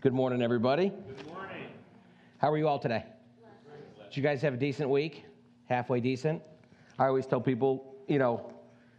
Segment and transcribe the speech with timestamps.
[0.00, 0.88] Good morning, everybody.
[0.88, 1.66] Good morning.
[2.38, 3.04] How are you all today?
[4.08, 5.26] Did you guys have a decent week?
[5.68, 6.40] Halfway decent?
[6.98, 8.50] I always tell people, you know,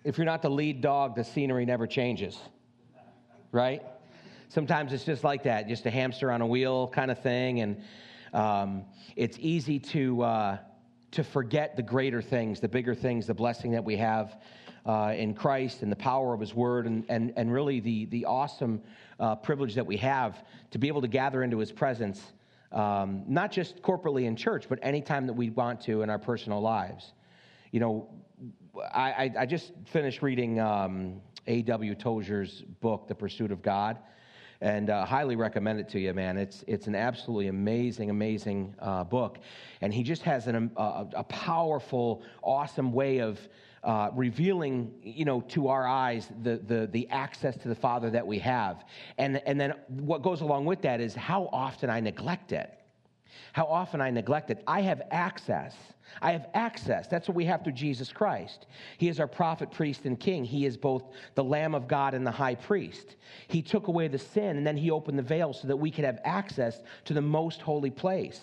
[0.03, 2.37] if you're not the lead dog, the scenery never changes,
[3.51, 3.81] right?
[4.49, 7.81] Sometimes it's just like that, just a hamster on a wheel kind of thing, and
[8.31, 10.57] um, it's easy to uh,
[11.13, 14.39] to forget the greater things, the bigger things, the blessing that we have
[14.85, 18.25] uh, in Christ and the power of His Word, and, and, and really the, the
[18.25, 18.81] awesome
[19.19, 22.21] uh, privilege that we have to be able to gather into His presence,
[22.71, 26.61] um, not just corporately in church, but anytime that we want to in our personal
[26.61, 27.13] lives.
[27.71, 28.09] You know,
[28.93, 31.95] I, I, I just finished reading um, A.W.
[31.95, 33.97] Tozer's book, The Pursuit of God
[34.61, 36.37] and uh, highly recommend it to you, man.
[36.37, 39.39] It's it's an absolutely amazing, amazing uh, book,
[39.81, 43.39] and he just has an, a, a powerful, awesome way of
[43.83, 48.25] uh, revealing, you know, to our eyes the, the, the access to the Father that
[48.25, 48.83] we have.
[49.17, 52.77] And, and then what goes along with that is how often I neglect it.
[53.53, 54.63] How often I neglect it.
[54.67, 55.75] I have access.
[56.21, 57.07] I have access.
[57.07, 58.67] That's what we have through Jesus Christ.
[58.97, 60.45] He is our prophet, priest, and king.
[60.45, 61.03] He is both
[61.35, 63.15] the Lamb of God and the high priest.
[63.47, 66.05] He took away the sin and then he opened the veil so that we could
[66.05, 68.41] have access to the most holy place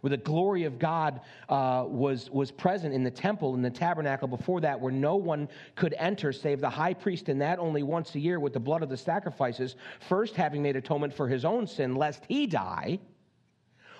[0.00, 4.28] where the glory of God uh, was, was present in the temple, in the tabernacle
[4.28, 8.14] before that, where no one could enter save the high priest, and that only once
[8.14, 9.76] a year with the blood of the sacrifices,
[10.08, 12.98] first having made atonement for his own sin, lest he die.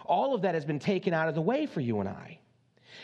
[0.06, 2.38] All of that has been taken out of the way for you and I.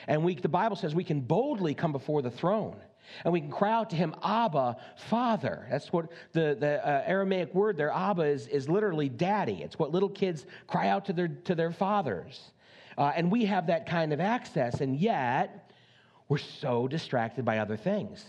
[0.09, 2.77] And we, the Bible says we can boldly come before the throne.
[3.25, 5.67] And we can cry out to him, Abba, Father.
[5.71, 9.63] That's what the, the uh, Aramaic word there, Abba, is, is literally daddy.
[9.63, 12.51] It's what little kids cry out to their, to their fathers.
[12.97, 15.71] Uh, and we have that kind of access, and yet
[16.29, 18.25] we're so distracted by other things.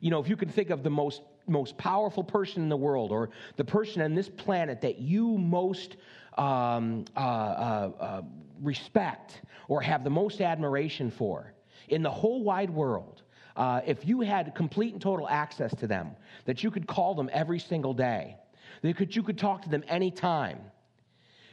[0.00, 3.12] You know, if you can think of the most, most powerful person in the world
[3.12, 5.96] or the person on this planet that you most
[6.36, 8.22] um, uh, uh, uh
[8.60, 11.52] respect or have the most admiration for
[11.88, 13.22] in the whole wide world,
[13.56, 17.28] uh, if you had complete and total access to them, that you could call them
[17.32, 18.36] every single day,
[18.80, 20.58] that could, you could talk to them anytime,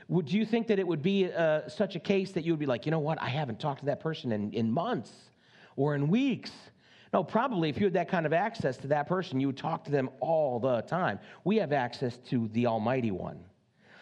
[0.09, 2.65] would you think that it would be uh, such a case that you would be
[2.65, 5.11] like, you know what, I haven't talked to that person in, in months
[5.75, 6.51] or in weeks?
[7.13, 9.83] No, probably if you had that kind of access to that person, you would talk
[9.85, 11.19] to them all the time.
[11.43, 13.39] We have access to the Almighty One,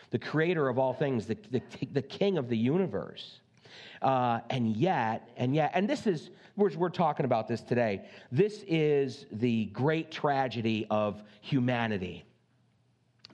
[0.10, 3.42] the creator of all things, the, the, the king of the universe.
[4.02, 8.06] Uh, and yet, and yet, and this is, we're, we're talking about this today.
[8.32, 12.24] This is the great tragedy of humanity.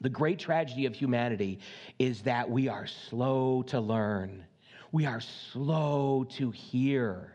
[0.04, 1.60] The great tragedy of humanity
[1.98, 4.44] is that we are slow to learn,
[4.92, 7.33] we are slow to hear.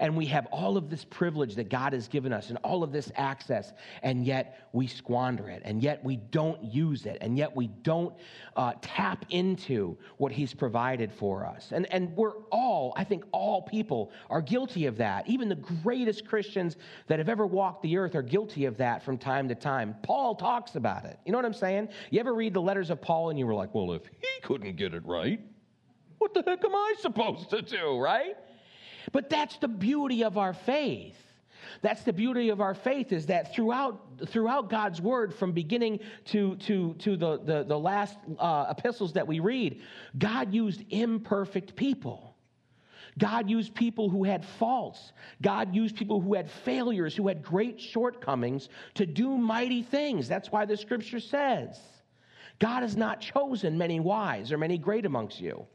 [0.00, 2.92] And we have all of this privilege that God has given us and all of
[2.92, 3.72] this access,
[4.02, 8.14] and yet we squander it, and yet we don't use it, and yet we don't
[8.56, 11.72] uh, tap into what He's provided for us.
[11.72, 15.28] And, and we're all, I think all people are guilty of that.
[15.28, 19.18] Even the greatest Christians that have ever walked the earth are guilty of that from
[19.18, 19.96] time to time.
[20.02, 21.18] Paul talks about it.
[21.24, 21.88] You know what I'm saying?
[22.10, 24.76] You ever read the letters of Paul and you were like, well, if he couldn't
[24.76, 25.40] get it right,
[26.18, 28.36] what the heck am I supposed to do, right?
[29.12, 31.16] But that's the beauty of our faith.
[31.82, 36.56] That's the beauty of our faith is that throughout, throughout God's word, from beginning to,
[36.56, 39.80] to, to the, the, the last uh, epistles that we read,
[40.18, 42.34] God used imperfect people.
[43.18, 45.12] God used people who had faults.
[45.40, 50.26] God used people who had failures, who had great shortcomings to do mighty things.
[50.26, 51.78] That's why the scripture says
[52.58, 55.66] God has not chosen many wise or many great amongst you.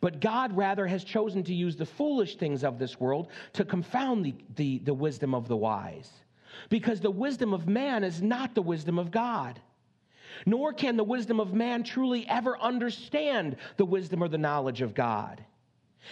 [0.00, 4.24] But God rather has chosen to use the foolish things of this world to confound
[4.24, 6.10] the, the, the wisdom of the wise.
[6.68, 9.60] Because the wisdom of man is not the wisdom of God.
[10.46, 14.94] Nor can the wisdom of man truly ever understand the wisdom or the knowledge of
[14.94, 15.44] God.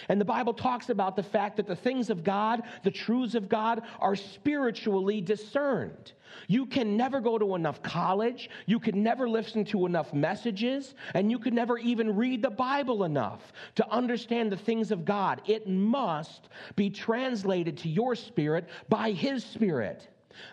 [0.08, 3.48] And the Bible talks about the fact that the things of God, the truths of
[3.48, 6.12] God, are spiritually discerned.
[6.46, 11.30] You can never go to enough college, you can never listen to enough messages, and
[11.30, 15.42] you can never even read the Bible enough to understand the things of God.
[15.46, 20.08] It must be translated to your spirit by His Spirit.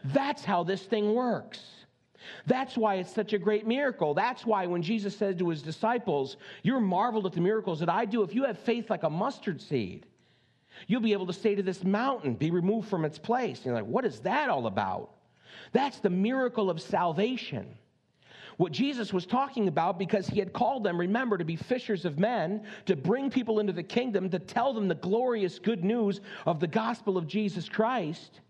[0.05, 1.76] That's how this thing works.
[2.45, 4.13] That's why it's such a great miracle.
[4.13, 8.05] That's why when Jesus said to his disciples, You're marveled at the miracles that I
[8.05, 8.23] do.
[8.23, 10.05] If you have faith like a mustard seed,
[10.87, 13.57] you'll be able to say to this mountain, Be removed from its place.
[13.57, 15.11] And you're like, What is that all about?
[15.73, 17.77] That's the miracle of salvation.
[18.57, 22.17] What Jesus was talking about because he had called them, remember, to be fishers of
[22.17, 26.59] men, to bring people into the kingdom, to tell them the glorious good news of
[26.59, 28.41] the gospel of Jesus Christ.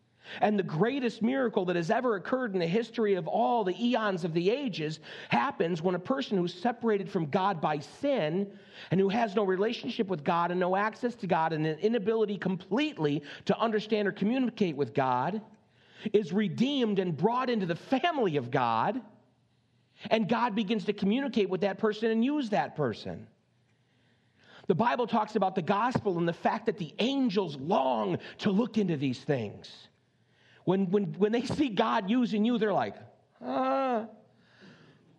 [0.41, 4.23] And the greatest miracle that has ever occurred in the history of all the eons
[4.23, 8.47] of the ages happens when a person who's separated from God by sin
[8.91, 12.37] and who has no relationship with God and no access to God and an inability
[12.37, 15.41] completely to understand or communicate with God
[16.13, 19.01] is redeemed and brought into the family of God.
[20.11, 23.27] And God begins to communicate with that person and use that person.
[24.67, 28.77] The Bible talks about the gospel and the fact that the angels long to look
[28.77, 29.87] into these things.
[30.67, 32.95] When, when, when they see God using you, they're like,
[33.41, 34.05] ah,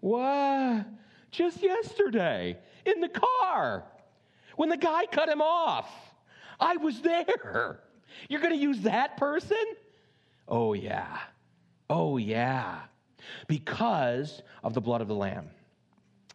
[0.01, 0.85] what?
[1.31, 3.85] Just yesterday in the car
[4.57, 5.89] when the guy cut him off.
[6.61, 7.81] I was there.
[8.29, 9.65] You're going to use that person?
[10.47, 11.17] Oh, yeah.
[11.89, 12.81] Oh, yeah.
[13.47, 15.49] Because of the blood of the Lamb.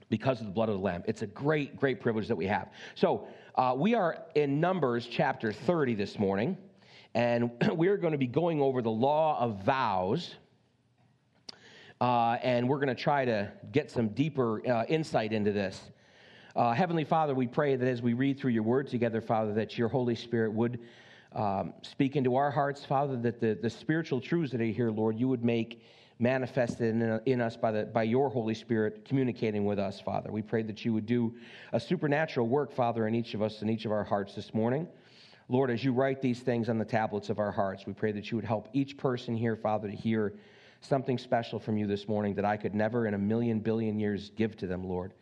[0.09, 1.03] Because of the blood of the Lamb.
[1.05, 2.71] It's a great, great privilege that we have.
[2.95, 6.57] So, uh, we are in Numbers chapter 30 this morning
[7.13, 10.35] and we're going to be going over the law of vows.
[12.01, 15.79] Uh, and we're going to try to get some deeper uh, insight into this.
[16.55, 19.77] Uh, Heavenly Father, we pray that as we read through your word together, Father, that
[19.77, 20.79] your Holy Spirit would
[21.33, 25.17] um, speak into our hearts, Father, that the, the spiritual truths that are here, Lord,
[25.17, 25.81] you would make
[26.19, 30.31] manifested in, in us by, the, by your Holy Spirit communicating with us, Father.
[30.31, 31.33] We pray that you would do
[31.71, 34.87] a supernatural work, Father, in each of us, in each of our hearts this morning.
[35.53, 38.31] Lord, as you write these things on the tablets of our hearts, we pray that
[38.31, 40.33] you would help each person here, Father, to hear
[40.81, 44.31] something special from you this morning that I could never in a million billion years
[44.31, 45.13] give to them, Lord.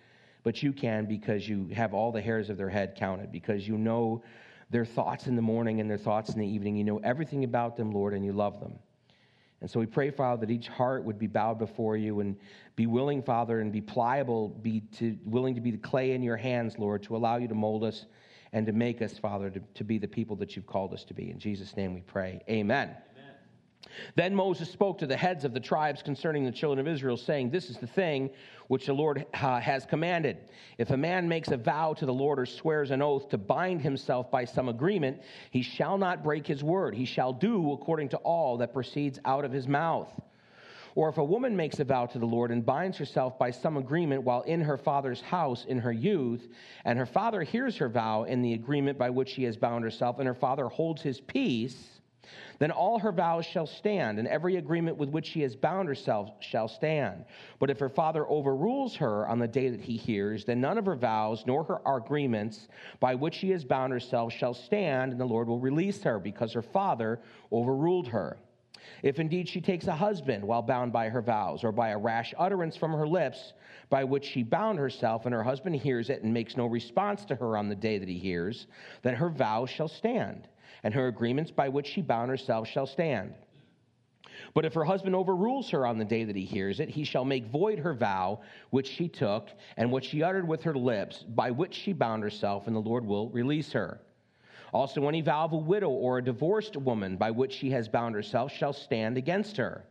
[0.43, 3.77] But you can because you have all the hairs of their head counted, because you
[3.77, 4.23] know
[4.69, 6.77] their thoughts in the morning and their thoughts in the evening.
[6.77, 8.79] You know everything about them, Lord, and you love them.
[9.59, 12.37] And so we pray, Father, that each heart would be bowed before you and
[12.77, 16.37] be willing, Father, and be pliable, be to, willing to be the clay in your
[16.37, 18.05] hands, Lord, to allow you to mold us
[18.53, 21.13] and to make us, Father, to, to be the people that you've called us to
[21.13, 21.29] be.
[21.29, 22.41] In Jesus' name we pray.
[22.49, 22.89] Amen.
[22.89, 22.97] Amen.
[24.15, 27.49] Then Moses spoke to the heads of the tribes concerning the children of Israel, saying,
[27.49, 28.29] This is the thing
[28.67, 30.37] which the Lord uh, has commanded.
[30.77, 33.81] If a man makes a vow to the Lord or swears an oath to bind
[33.81, 36.95] himself by some agreement, he shall not break his word.
[36.95, 40.09] He shall do according to all that proceeds out of his mouth.
[40.95, 43.77] Or if a woman makes a vow to the Lord and binds herself by some
[43.77, 46.47] agreement while in her father's house in her youth,
[46.83, 50.19] and her father hears her vow in the agreement by which she has bound herself,
[50.19, 52.01] and her father holds his peace,
[52.59, 56.29] then all her vows shall stand, and every agreement with which she has bound herself
[56.39, 57.25] shall stand.
[57.59, 60.85] But if her father overrules her on the day that he hears, then none of
[60.85, 62.67] her vows nor her agreements
[62.99, 66.53] by which she has bound herself shall stand, and the Lord will release her, because
[66.53, 67.19] her father
[67.51, 68.37] overruled her.
[69.03, 72.33] If indeed she takes a husband while bound by her vows, or by a rash
[72.37, 73.53] utterance from her lips
[73.89, 77.35] by which she bound herself, and her husband hears it and makes no response to
[77.35, 78.67] her on the day that he hears,
[79.01, 80.47] then her vows shall stand,
[80.83, 83.33] and her agreements by which she bound herself shall stand.
[84.53, 87.25] But if her husband overrules her on the day that he hears it, he shall
[87.25, 91.51] make void her vow which she took and what she uttered with her lips, by
[91.51, 94.01] which she bound herself, and the Lord will release her.
[94.73, 98.15] Also, any vow of a widow or a divorced woman by which she has bound
[98.15, 99.83] herself shall stand against her.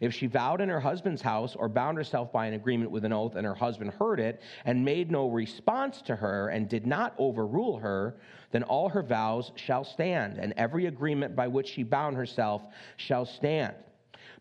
[0.00, 3.12] If she vowed in her husband's house or bound herself by an agreement with an
[3.12, 7.14] oath, and her husband heard it and made no response to her and did not
[7.18, 8.16] overrule her,
[8.50, 12.62] then all her vows shall stand, and every agreement by which she bound herself
[12.96, 13.74] shall stand.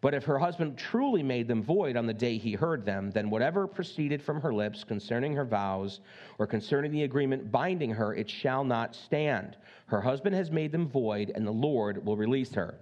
[0.05, 3.31] But if her husband truly made them void on the day he heard them, then
[3.31, 5.99] whatever proceeded from her lips concerning her vows
[6.37, 9.57] or concerning the agreement binding her, it shall not stand.
[9.87, 12.75] Her husband has made them void, and the Lord will release her.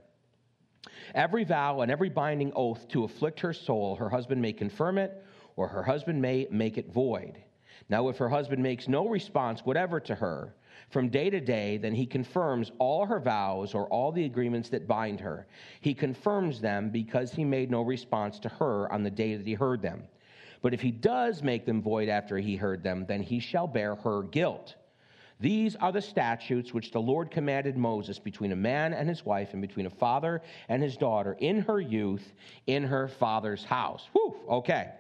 [1.16, 5.24] Every vow and every binding oath to afflict her soul, her husband may confirm it,
[5.56, 7.42] or her husband may make it void.
[7.88, 10.56] Now, if her husband makes no response whatever to her,
[10.94, 14.88] from day to day, then he confirms all her vows or all the agreements that
[14.88, 15.48] bind her.
[15.82, 19.56] He confirms them because he made no response to her on the day that he
[19.56, 20.04] heard them.
[20.62, 23.96] But if he does make them void after he heard them, then he shall bear
[23.96, 24.76] her guilt.
[25.40, 29.50] These are the statutes which the Lord commanded Moses between a man and his wife,
[29.54, 32.34] and between a father and his daughter in her youth,
[32.68, 34.08] in her father's house.
[34.14, 34.92] Whew, okay.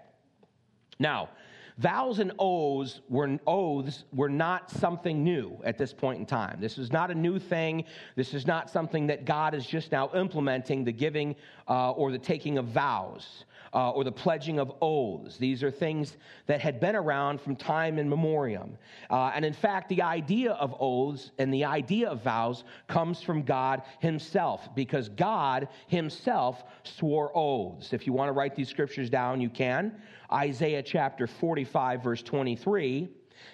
[0.99, 1.29] Now,
[1.77, 6.57] Vows and oaths were, oaths were not something new at this point in time.
[6.59, 7.85] This is not a new thing.
[8.15, 11.35] This is not something that God is just now implementing the giving
[11.67, 15.37] uh, or the taking of vows uh, or the pledging of oaths.
[15.37, 18.77] These are things that had been around from time in memoriam.
[19.09, 23.43] Uh, and in fact, the idea of oaths and the idea of vows comes from
[23.43, 27.93] God Himself because God Himself swore oaths.
[27.93, 29.93] If you want to write these scriptures down, you can.
[30.31, 31.27] Isaiah chapter
[31.63, 33.09] 45, verse 23,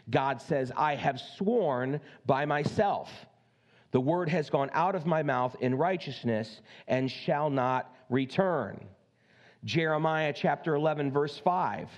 [0.10, 3.10] God says, I have sworn by myself
[3.92, 8.86] The word has gone out of my mouth in righteousness and shall not return.
[9.64, 11.90] Jeremiah chapter 11, verse 5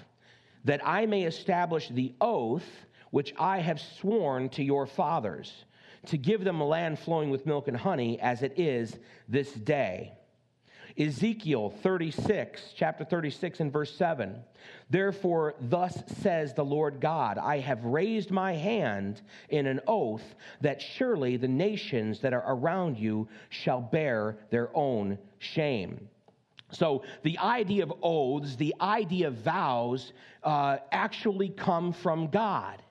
[0.64, 2.66] that I may establish the oath
[3.10, 5.66] which I have sworn to your fathers,
[6.06, 10.14] to give them a land flowing with milk and honey, as it is this day.
[10.98, 14.36] Ezekiel 36, chapter 36, and verse 7.
[14.90, 20.82] Therefore, thus says the Lord God I have raised my hand in an oath that
[20.82, 26.10] surely the nations that are around you shall bear their own shame.
[26.72, 32.82] So, the idea of oaths, the idea of vows, uh, actually come from God.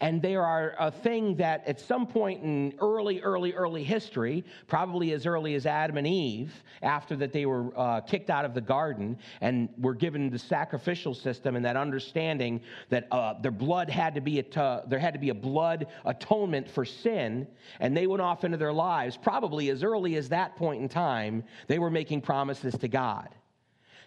[0.00, 5.12] And they are a thing that at some point in early, early, early history, probably
[5.12, 8.60] as early as Adam and Eve, after that they were uh, kicked out of the
[8.60, 14.14] garden and were given the sacrificial system and that understanding that uh, their blood had
[14.14, 17.46] to be, a, there had to be a blood atonement for sin,
[17.80, 21.44] and they went off into their lives, probably as early as that point in time,
[21.66, 23.28] they were making promises to God.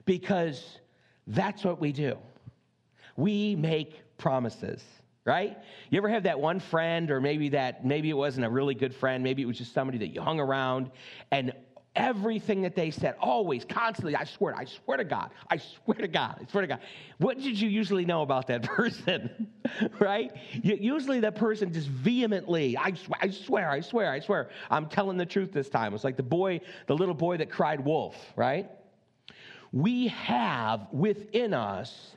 [0.06, 0.80] Because
[1.28, 2.18] that's what we do.
[3.18, 4.84] We make promises
[5.28, 5.58] right?
[5.90, 8.96] You ever have that one friend, or maybe that maybe it wasn't a really good
[8.96, 10.90] friend, maybe it was just somebody that you hung around,
[11.32, 11.52] and
[11.98, 16.08] everything that they said, always, constantly, I swear, I swear to God, I swear to
[16.08, 16.80] God, I swear to God.
[17.18, 19.48] What did you usually know about that person,
[20.00, 20.32] right?
[20.64, 25.18] Usually that person just vehemently, I swear, I swear, I swear, I swear, I'm telling
[25.18, 25.94] the truth this time.
[25.94, 28.70] It's like the boy, the little boy that cried wolf, right?
[29.74, 32.16] We have within us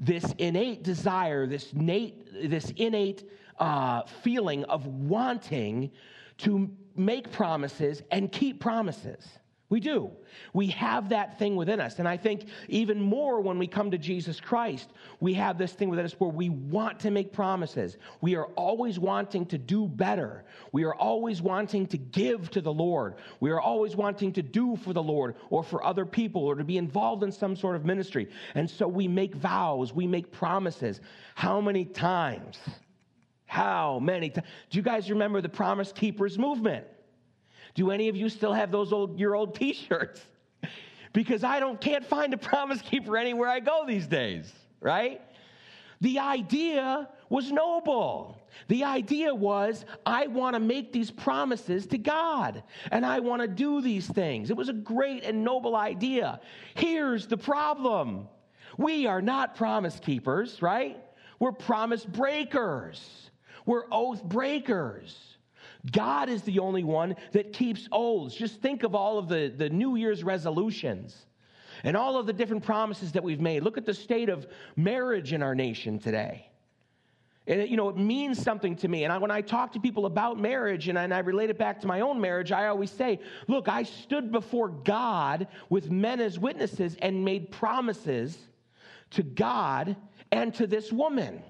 [0.00, 5.90] this innate desire, this innate, this innate uh, feeling of wanting
[6.38, 9.26] to make promises and keep promises.
[9.70, 10.10] We do.
[10.52, 12.00] We have that thing within us.
[12.00, 15.88] And I think even more when we come to Jesus Christ, we have this thing
[15.88, 17.96] within us where we want to make promises.
[18.20, 20.44] We are always wanting to do better.
[20.72, 23.14] We are always wanting to give to the Lord.
[23.38, 26.64] We are always wanting to do for the Lord or for other people or to
[26.64, 28.28] be involved in some sort of ministry.
[28.56, 31.00] And so we make vows, we make promises.
[31.36, 32.58] How many times?
[33.46, 34.48] How many times?
[34.70, 36.86] Do you guys remember the Promise Keepers movement?
[37.74, 40.20] Do any of you still have those old your old t-shirts?
[41.12, 45.20] because I don't can't find a promise keeper anywhere I go these days, right?
[46.00, 48.38] The idea was noble.
[48.68, 53.48] The idea was, I want to make these promises to God and I want to
[53.48, 54.50] do these things.
[54.50, 56.40] It was a great and noble idea.
[56.74, 58.28] Here's the problem
[58.78, 60.96] we are not promise keepers, right?
[61.38, 63.30] We're promise breakers,
[63.66, 65.29] we're oath breakers.
[65.92, 68.34] God is the only one that keeps oaths.
[68.34, 71.26] Just think of all of the, the New Year's resolutions
[71.84, 73.62] and all of the different promises that we've made.
[73.62, 74.46] Look at the state of
[74.76, 76.46] marriage in our nation today.
[77.46, 79.04] And, you know, it means something to me.
[79.04, 81.58] And I, when I talk to people about marriage and I, and I relate it
[81.58, 83.18] back to my own marriage, I always say,
[83.48, 88.38] look, I stood before God with men as witnesses and made promises
[89.10, 89.96] to God
[90.30, 91.42] and to this woman.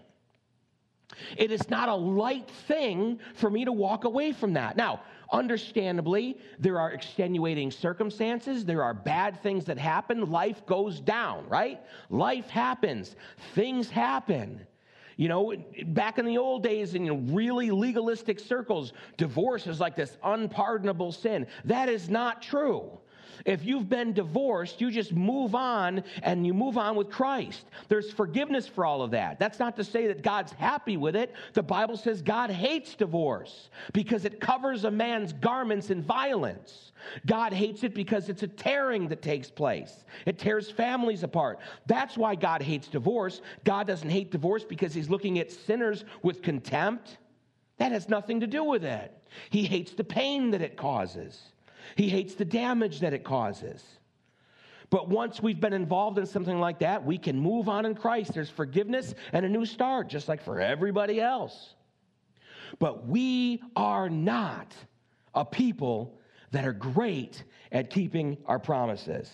[1.36, 4.76] It is not a light thing for me to walk away from that.
[4.76, 5.00] Now,
[5.32, 10.30] understandably, there are extenuating circumstances, there are bad things that happen.
[10.30, 11.80] Life goes down, right?
[12.08, 13.16] Life happens,
[13.54, 14.66] things happen.
[15.16, 15.54] You know,
[15.88, 21.46] back in the old days, in really legalistic circles, divorce is like this unpardonable sin.
[21.66, 22.98] That is not true.
[23.44, 27.64] If you've been divorced, you just move on and you move on with Christ.
[27.88, 29.38] There's forgiveness for all of that.
[29.38, 31.34] That's not to say that God's happy with it.
[31.54, 36.92] The Bible says God hates divorce because it covers a man's garments in violence.
[37.26, 40.04] God hates it because it's a tearing that takes place.
[40.26, 41.58] It tears families apart.
[41.86, 43.40] That's why God hates divorce.
[43.64, 47.18] God doesn't hate divorce because he's looking at sinners with contempt.
[47.78, 49.16] That has nothing to do with it.
[49.48, 51.40] He hates the pain that it causes.
[51.96, 53.84] He hates the damage that it causes.
[54.90, 58.34] But once we've been involved in something like that, we can move on in Christ.
[58.34, 61.74] There's forgiveness and a new start, just like for everybody else.
[62.78, 64.74] But we are not
[65.34, 66.18] a people
[66.50, 69.30] that are great at keeping our promises.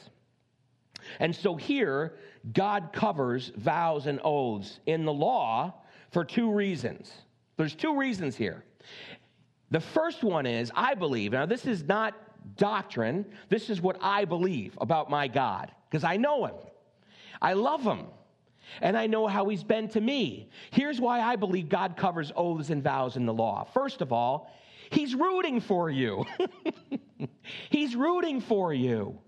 [1.21, 2.17] And so here,
[2.53, 5.75] God covers vows and oaths in the law
[6.11, 7.11] for two reasons.
[7.57, 8.65] There's two reasons here.
[9.71, 12.15] The first one is, I believe, now this is not
[12.57, 13.25] doctrine.
[13.49, 16.55] This is what I believe about my God because I know him.
[17.41, 18.07] I love him.
[18.81, 20.49] And I know how he's been to me.
[20.71, 23.65] Here's why I believe God covers oaths and vows in the law.
[23.73, 24.51] First of all,
[24.91, 26.25] he's rooting for you.
[27.71, 29.19] he's rooting for you.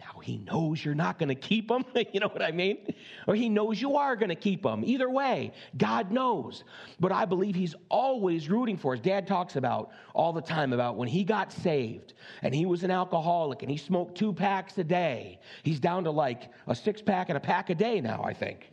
[0.00, 1.84] Now, he knows you're not going to keep them.
[2.12, 2.94] you know what I mean?
[3.26, 4.84] Or he knows you are going to keep them.
[4.84, 6.64] Either way, God knows.
[7.00, 9.00] But I believe he's always rooting for us.
[9.00, 12.90] Dad talks about all the time about when he got saved and he was an
[12.90, 15.38] alcoholic and he smoked two packs a day.
[15.62, 18.70] He's down to like a six pack and a pack a day now, I think.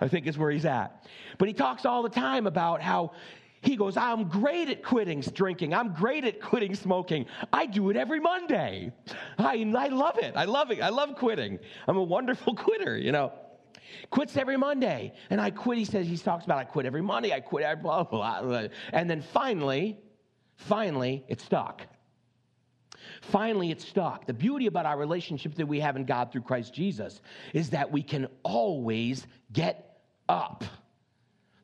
[0.00, 1.06] I think is where he's at.
[1.38, 3.12] But he talks all the time about how
[3.62, 5.72] he goes, I'm great at quitting drinking.
[5.72, 7.26] I'm great at quitting smoking.
[7.52, 8.92] I do it every Monday.
[9.38, 10.34] I, I love it.
[10.36, 10.82] I love it.
[10.82, 11.60] I love quitting.
[11.86, 13.32] I'm a wonderful quitter, you know.
[14.10, 15.12] Quits every Monday.
[15.30, 15.78] And I quit.
[15.78, 17.32] He says, he talks about I quit every Monday.
[17.32, 18.66] I quit every blah, blah, blah.
[18.92, 19.96] And then finally,
[20.56, 21.86] finally, it stuck.
[23.20, 24.26] Finally, it stuck.
[24.26, 27.20] The beauty about our relationship that we have in God through Christ Jesus
[27.54, 30.64] is that we can always get up.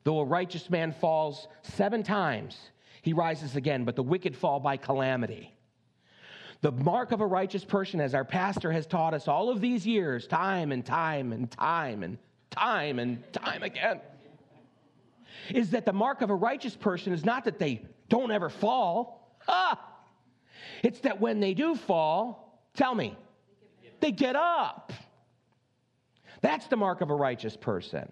[0.09, 2.57] Though a righteous man falls seven times,
[3.03, 5.53] he rises again, but the wicked fall by calamity.
[6.61, 9.85] The mark of a righteous person, as our pastor has taught us all of these
[9.85, 12.17] years, time and time and time and
[12.49, 13.99] time and time again,
[15.51, 19.37] is that the mark of a righteous person is not that they don't ever fall.
[19.47, 19.79] Ah!
[20.81, 23.15] It's that when they do fall, tell me,
[23.99, 24.91] they get up.
[26.41, 28.11] That's the mark of a righteous person.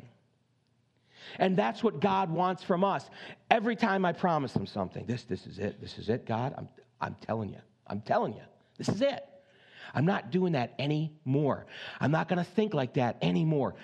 [1.39, 3.10] And that's what God wants from us.
[3.50, 6.67] Every time I promise him something, this, this is it, this is it, God, I'm,
[7.01, 8.41] I'm telling you, I'm telling you,
[8.77, 9.27] this is it.
[9.93, 11.65] I'm not doing that anymore.
[12.00, 13.75] I'm not going to think like that anymore.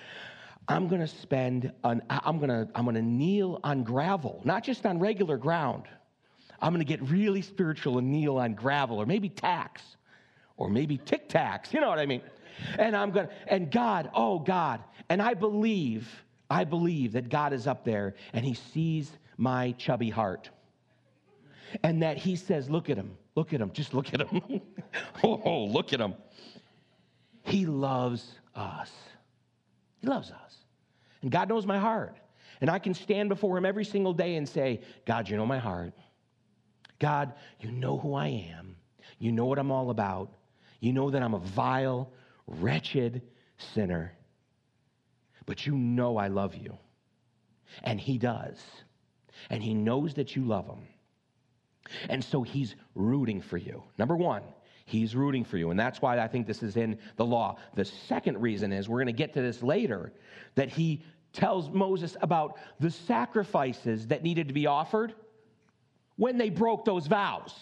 [0.68, 4.64] I'm going to spend, an, I'm going to, I'm going to kneel on gravel, not
[4.64, 5.84] just on regular ground.
[6.60, 9.82] I'm going to get really spiritual and kneel on gravel or maybe tacks
[10.56, 11.72] or maybe tic tacs.
[11.72, 12.22] You know what I mean?
[12.78, 16.08] And I'm going to, and God, oh God, and I believe
[16.54, 20.50] I believe that God is up there and he sees my chubby heart.
[21.82, 24.60] And that he says, Look at him, look at him, just look at him.
[25.24, 26.14] Oh, oh, look at him.
[27.42, 28.92] He loves us.
[30.00, 30.54] He loves us.
[31.22, 32.16] And God knows my heart.
[32.60, 35.58] And I can stand before him every single day and say, God, you know my
[35.58, 35.92] heart.
[37.00, 38.76] God, you know who I am.
[39.18, 40.32] You know what I'm all about.
[40.78, 42.12] You know that I'm a vile,
[42.46, 43.22] wretched
[43.56, 44.12] sinner
[45.46, 46.76] but you know I love you.
[47.82, 48.58] And he does.
[49.50, 50.86] And he knows that you love him.
[52.08, 53.82] And so he's rooting for you.
[53.98, 54.42] Number one,
[54.86, 55.70] he's rooting for you.
[55.70, 57.56] And that's why I think this is in the law.
[57.74, 60.12] The second reason is we're going to get to this later
[60.54, 61.02] that he
[61.32, 65.14] tells Moses about the sacrifices that needed to be offered
[66.16, 67.52] when they broke those vows.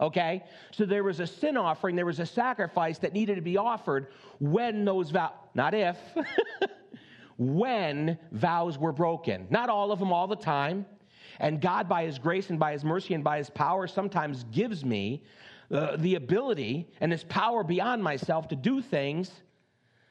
[0.00, 0.44] Okay?
[0.70, 4.08] So there was a sin offering, there was a sacrifice that needed to be offered
[4.38, 5.96] when those vows, not if,
[7.38, 9.46] when vows were broken.
[9.48, 10.84] Not all of them all the time.
[11.40, 14.84] And God, by His grace and by His mercy and by His power, sometimes gives
[14.84, 15.22] me
[15.70, 19.30] uh, the ability and His power beyond myself to do things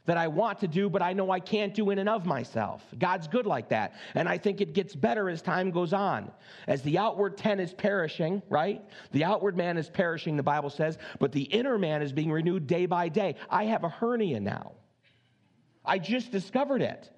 [0.05, 2.81] that I want to do, but I know I can't do in and of myself.
[2.97, 3.93] God's good like that.
[4.15, 6.31] And I think it gets better as time goes on.
[6.67, 8.81] As the outward tent is perishing, right?
[9.11, 12.67] The outward man is perishing, the Bible says, but the inner man is being renewed
[12.67, 13.35] day by day.
[13.49, 14.71] I have a hernia now.
[15.83, 17.11] I just discovered it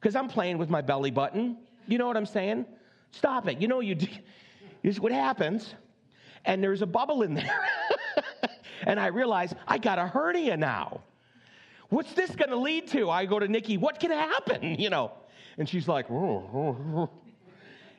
[0.00, 1.58] because I'm playing with my belly button.
[1.86, 2.66] You know what I'm saying?
[3.10, 3.60] Stop it.
[3.60, 4.06] You know, you do,
[4.82, 5.74] this is what happens.
[6.44, 7.68] And there's a bubble in there.
[8.84, 11.02] and I realize I got a hernia now.
[11.90, 13.10] What's this going to lead to?
[13.10, 14.74] I go to Nikki, what can happen?
[14.80, 15.12] You know,
[15.58, 17.10] and she's like, oh, oh, oh.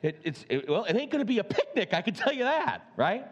[0.02, 2.42] It, it's, it, well, it ain't going to be a picnic, I can tell you
[2.42, 3.24] that, right?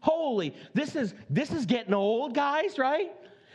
[0.00, 3.12] Holy, this is, this is getting old, guys, right?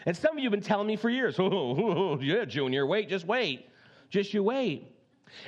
[0.08, 3.27] And some of you have been telling me for years, oh, yeah, Junior, wait, just
[3.27, 3.67] wait.
[4.12, 4.88] Just you wait.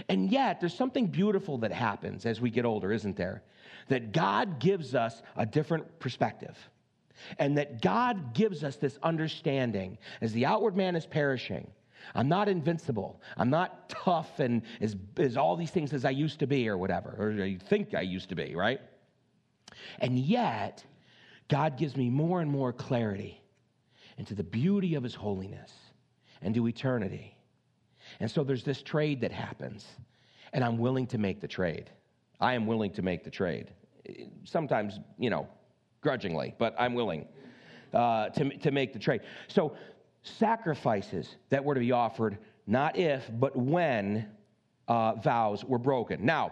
[0.10, 3.44] And yet, there's something beautiful that happens as we get older, isn't there?
[3.90, 6.58] That God gives us a different perspective.
[7.38, 11.70] And that God gives us this understanding as the outward man is perishing.
[12.16, 13.22] I'm not invincible.
[13.38, 16.78] I'm not tough and as, as all these things as I used to be, or
[16.78, 18.82] whatever, or you think I used to be, right?
[20.00, 20.84] And yet,
[21.50, 23.42] God gives me more and more clarity
[24.18, 25.72] into the beauty of His holiness
[26.42, 27.38] and to eternity.
[28.20, 29.86] And so there's this trade that happens,
[30.54, 31.90] and I'm willing to make the trade.
[32.40, 33.72] I am willing to make the trade.
[34.44, 35.48] Sometimes, you know,
[36.02, 37.28] grudgingly, but I'm willing
[37.94, 39.22] uh, to, to make the trade.
[39.48, 39.76] So,
[40.24, 44.30] sacrifices that were to be offered, not if, but when
[44.88, 46.26] uh, vows were broken.
[46.26, 46.52] Now,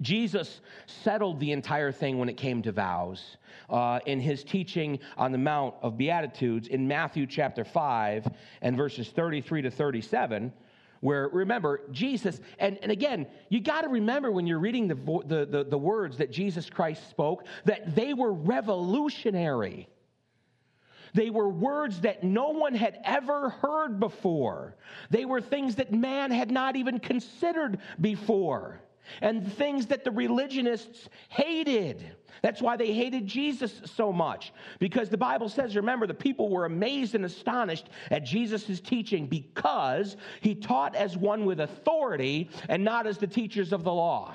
[0.00, 3.36] Jesus settled the entire thing when it came to vows
[3.70, 8.26] uh, in his teaching on the Mount of Beatitudes in Matthew chapter 5
[8.62, 10.52] and verses 33 to 37.
[11.00, 14.94] Where remember, Jesus, and, and again, you got to remember when you're reading the,
[15.26, 19.86] the, the, the words that Jesus Christ spoke, that they were revolutionary.
[21.12, 24.76] They were words that no one had ever heard before.
[25.10, 28.80] They were things that man had not even considered before,
[29.20, 32.04] and things that the religionists hated.
[32.42, 36.66] That's why they hated Jesus so much, because the Bible says, remember, the people were
[36.66, 43.06] amazed and astonished at Jesus' teaching because he taught as one with authority and not
[43.06, 44.34] as the teachers of the law.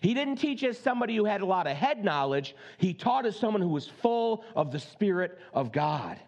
[0.00, 3.36] He didn't teach as somebody who had a lot of head knowledge, he taught as
[3.36, 6.18] someone who was full of the Spirit of God.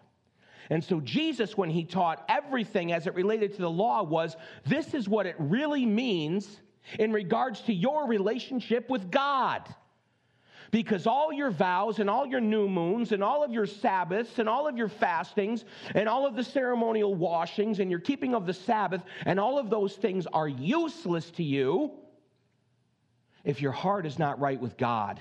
[0.69, 4.93] And so, Jesus, when he taught everything as it related to the law, was this
[4.93, 6.61] is what it really means
[6.99, 9.67] in regards to your relationship with God.
[10.71, 14.49] Because all your vows and all your new moons and all of your Sabbaths and
[14.49, 18.53] all of your fastings and all of the ceremonial washings and your keeping of the
[18.53, 21.91] Sabbath and all of those things are useless to you
[23.43, 25.19] if your heart is not right with God,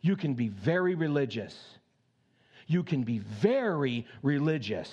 [0.00, 1.56] you can be very religious.
[2.66, 4.92] You can be very religious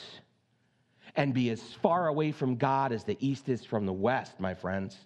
[1.16, 4.54] and be as far away from God as the east is from the west, my
[4.54, 4.98] friends.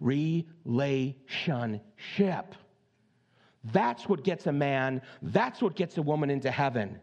[0.00, 2.54] Relationship.
[3.72, 6.98] That's what gets a man, that's what gets a woman into heaven.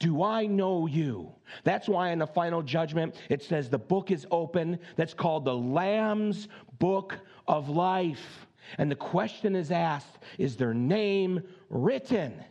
[0.00, 1.30] Do I know you?
[1.62, 4.78] That's why in the final judgment it says the book is open.
[4.96, 8.46] That's called the Lamb's book of life.
[8.78, 12.42] And the question is asked Is their name written?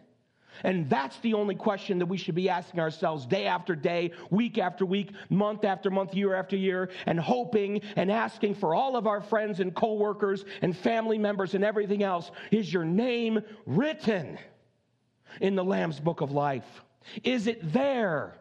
[0.63, 4.57] And that's the only question that we should be asking ourselves day after day, week
[4.57, 9.07] after week, month after month, year after year, and hoping and asking for all of
[9.07, 14.37] our friends and coworkers and family members and everything else is your name written
[15.41, 16.65] in the Lamb's book of life?
[17.23, 18.35] Is it there?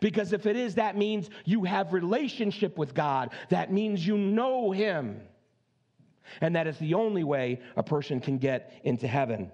[0.00, 3.30] Because if it is, that means you have relationship with God.
[3.50, 5.20] That means you know him.
[6.40, 9.52] And that is the only way a person can get into heaven.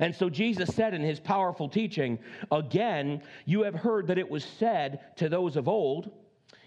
[0.00, 2.18] And so Jesus said in his powerful teaching,
[2.50, 6.10] again, you have heard that it was said to those of old,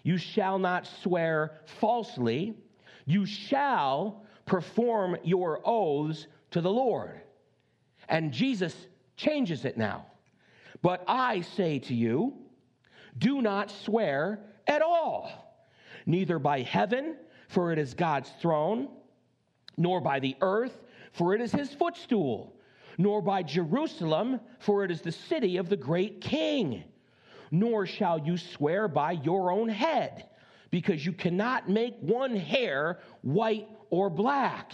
[0.04, 2.56] you shall not swear falsely,
[3.06, 7.22] you shall perform your oaths to the Lord.
[8.10, 8.76] And Jesus
[9.18, 10.06] changes it now.
[10.82, 12.34] But I say to you,
[13.18, 15.30] do not swear at all,
[16.06, 17.16] neither by heaven,
[17.50, 18.88] for it is God's throne,
[19.78, 20.78] nor by the earth,
[21.12, 22.56] for it is his footstool,
[22.98, 26.84] nor by Jerusalem, for it is the city of the great king.
[27.52, 30.30] Nor shall you swear by your own head,
[30.70, 34.72] because you cannot make one hair white or black.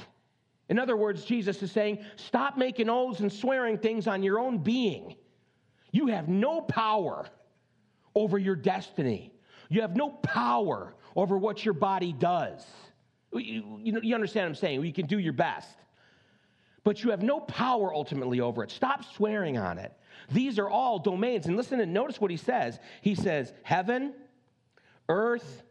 [0.70, 4.60] In other words, Jesus is saying, stop making oaths and swearing things on your own
[4.60, 5.16] being.
[5.92, 7.26] You have no power
[8.14, 9.32] over your destiny.
[9.70, 12.66] You have no power over what your body does.
[13.34, 14.86] You, you, you understand what I'm saying?
[14.86, 15.78] You can do your best.
[16.88, 18.72] But you have no power ultimately over it.
[18.72, 19.92] Stop swearing on it.
[20.32, 21.46] These are all domains.
[21.46, 22.80] And listen and notice what he says.
[23.02, 24.14] He says, Heaven,
[25.10, 25.64] earth,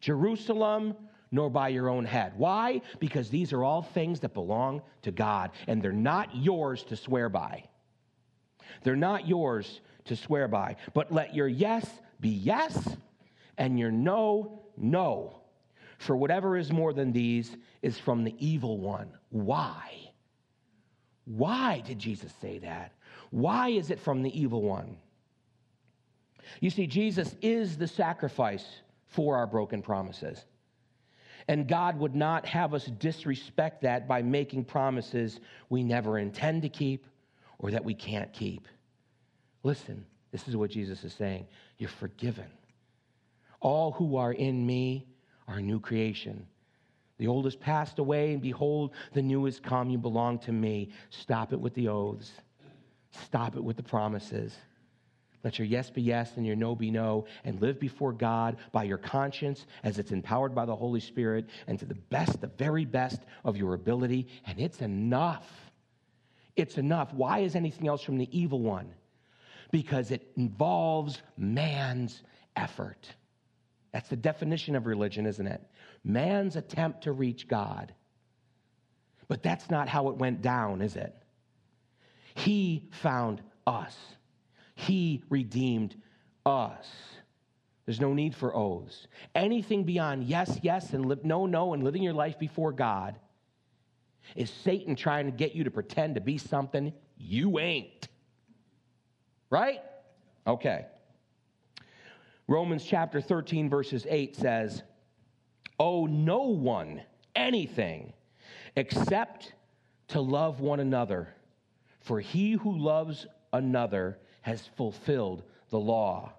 [0.00, 0.96] Jerusalem,
[1.30, 2.32] nor by your own head.
[2.36, 2.80] Why?
[2.98, 7.28] Because these are all things that belong to God, and they're not yours to swear
[7.28, 7.62] by.
[8.82, 10.74] They're not yours to swear by.
[10.92, 12.96] But let your yes be yes,
[13.58, 15.38] and your no, no.
[15.98, 19.12] For whatever is more than these is from the evil one.
[19.30, 20.03] Why?
[21.24, 22.92] Why did Jesus say that?
[23.30, 24.96] Why is it from the evil one?
[26.60, 28.64] You see, Jesus is the sacrifice
[29.06, 30.44] for our broken promises.
[31.48, 36.68] And God would not have us disrespect that by making promises we never intend to
[36.68, 37.06] keep
[37.58, 38.66] or that we can't keep.
[39.62, 41.46] Listen, this is what Jesus is saying.
[41.78, 42.46] You're forgiven.
[43.60, 45.06] All who are in me
[45.48, 46.46] are new creation.
[47.18, 49.90] The old has passed away, and behold, the new come.
[49.90, 50.90] You belong to me.
[51.10, 52.32] Stop it with the oaths.
[53.12, 54.56] Stop it with the promises.
[55.44, 58.84] Let your yes be yes and your no be no, and live before God by
[58.84, 62.86] your conscience as it's empowered by the Holy Spirit and to the best, the very
[62.86, 64.26] best of your ability.
[64.46, 65.70] And it's enough.
[66.56, 67.12] It's enough.
[67.12, 68.92] Why is anything else from the evil one?
[69.70, 72.22] Because it involves man's
[72.56, 73.06] effort.
[73.94, 75.62] That's the definition of religion, isn't it?
[76.02, 77.94] Man's attempt to reach God.
[79.28, 81.14] But that's not how it went down, is it?
[82.34, 83.96] He found us,
[84.74, 85.94] He redeemed
[86.44, 86.88] us.
[87.86, 89.06] There's no need for oaths.
[89.32, 93.16] Anything beyond yes, yes, and li- no, no, and living your life before God
[94.34, 98.08] is Satan trying to get you to pretend to be something you ain't.
[99.50, 99.82] Right?
[100.48, 100.86] Okay.
[102.46, 104.82] Romans chapter 13, verses 8 says,
[105.80, 107.02] Owe no one
[107.34, 108.12] anything
[108.76, 109.54] except
[110.08, 111.28] to love one another.
[112.00, 116.32] For he who loves another has fulfilled the law.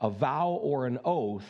[0.00, 1.46] A vow or an oath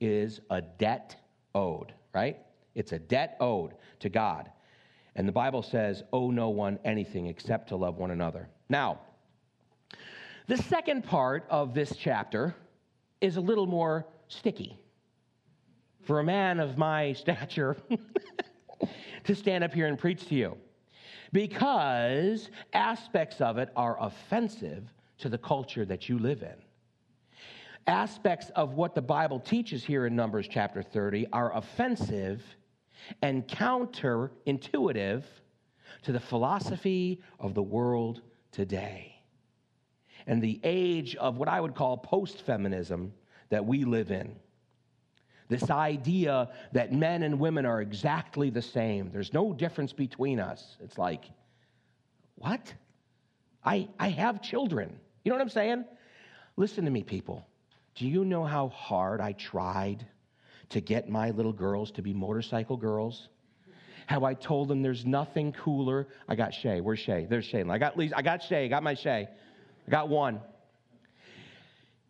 [0.00, 1.16] is a debt
[1.54, 2.38] owed, right?
[2.74, 4.50] It's a debt owed to God.
[5.16, 8.48] And the Bible says, owe no one anything except to love one another.
[8.68, 9.00] Now,
[10.46, 12.54] the second part of this chapter
[13.20, 14.78] is a little more sticky.
[16.02, 17.76] For a man of my stature
[19.24, 20.56] to stand up here and preach to you,
[21.32, 24.84] because aspects of it are offensive
[25.18, 26.54] to the culture that you live in.
[27.86, 32.42] Aspects of what the Bible teaches here in Numbers chapter 30 are offensive
[33.22, 35.24] and counterintuitive
[36.02, 39.17] to the philosophy of the world today
[40.28, 43.12] and the age of what I would call post feminism
[43.48, 44.36] that we live in.
[45.48, 50.76] This idea that men and women are exactly the same, there's no difference between us.
[50.84, 51.24] It's like,
[52.36, 52.72] what?
[53.64, 55.00] I, I have children.
[55.24, 55.84] You know what I'm saying?
[56.56, 57.46] Listen to me, people.
[57.94, 60.06] Do you know how hard I tried
[60.68, 63.28] to get my little girls to be motorcycle girls?
[64.06, 66.08] How I told them there's nothing cooler.
[66.28, 66.82] I got Shay.
[66.82, 67.26] Where's Shay?
[67.28, 67.64] There's Shay.
[67.68, 68.16] I got Lisa.
[68.16, 68.66] I got Shay.
[68.66, 69.28] I got my Shay.
[69.88, 70.38] I got one.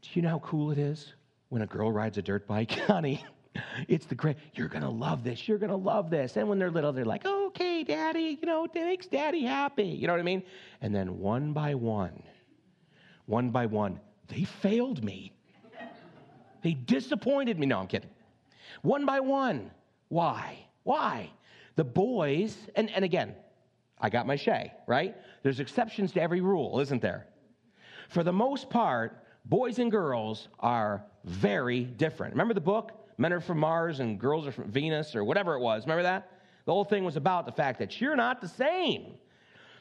[0.03, 1.15] Do you know how cool it is
[1.49, 2.73] when a girl rides a dirt bike?
[2.89, 3.25] Honey,
[3.87, 5.47] it's the great, you're going to love this.
[5.47, 6.37] You're going to love this.
[6.37, 9.85] And when they're little, they're like, okay, daddy, you know, it makes daddy happy.
[9.85, 10.43] You know what I mean?
[10.81, 12.21] And then one by one,
[13.27, 15.33] one by one, they failed me.
[16.63, 17.67] They disappointed me.
[17.67, 18.11] No, I'm kidding.
[18.83, 19.71] One by one.
[20.09, 20.67] Why?
[20.83, 21.31] Why?
[21.77, 23.37] The boys, and, and again,
[24.01, 25.17] I got my Shay, right?
[25.45, 27.29] There's exceptions to every rule, isn't there?
[28.09, 32.33] For the most part, boys and girls are very different.
[32.33, 32.93] Remember the book?
[33.19, 35.85] Men are from Mars and girls are from Venus or whatever it was.
[35.85, 36.31] Remember that?
[36.65, 39.15] The whole thing was about the fact that you're not the same.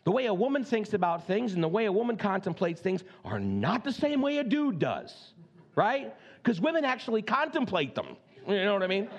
[0.03, 3.39] The way a woman thinks about things and the way a woman contemplates things are
[3.39, 5.33] not the same way a dude does,
[5.75, 6.13] right?
[6.41, 8.15] Because women actually contemplate them.
[8.47, 9.09] You know what I mean?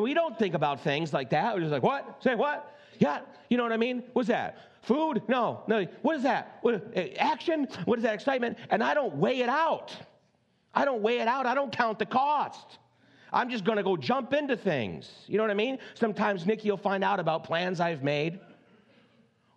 [0.00, 1.54] we don't think about things like that.
[1.54, 2.22] We're just like, what?
[2.22, 2.75] Say what?
[2.98, 3.20] Yeah.
[3.48, 4.02] You know what I mean?
[4.12, 4.58] What's that?
[4.82, 5.22] Food?
[5.28, 5.86] No, no.
[6.02, 6.58] What is that?
[6.62, 7.66] What, eh, action?
[7.84, 8.14] What is that?
[8.14, 8.56] Excitement?
[8.70, 9.96] And I don't weigh it out.
[10.74, 11.46] I don't weigh it out.
[11.46, 12.78] I don't count the cost.
[13.32, 15.10] I'm just going to go jump into things.
[15.26, 15.78] You know what I mean?
[15.94, 18.38] Sometimes Nikki will find out about plans I've made